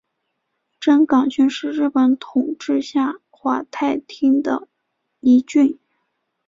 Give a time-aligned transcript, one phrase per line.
[0.79, 4.67] 真冈郡是日本统治下桦太厅的
[5.19, 5.77] 一郡。